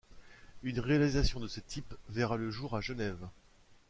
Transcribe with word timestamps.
Une 0.63 0.79
réalisation 0.79 1.39
de 1.39 1.47
ce 1.47 1.59
type 1.59 1.93
verra 2.09 2.35
le 2.35 2.49
jour 2.49 2.75
à 2.75 2.81
Genève. 2.81 3.27